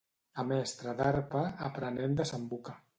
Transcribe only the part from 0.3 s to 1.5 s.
A mestre d'arpa,